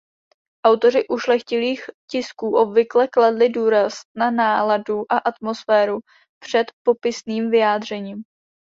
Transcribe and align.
Autoři 0.65 1.07
ušlechtilých 1.07 1.89
tisků 2.11 2.57
obvykle 2.57 3.07
kladli 3.07 3.49
důraz 3.49 3.93
na 4.15 4.31
náladu 4.31 5.03
a 5.09 5.17
atmosféru 5.17 5.99
před 6.39 6.67
popisným 6.83 7.51
vyjádřením. 7.51 8.23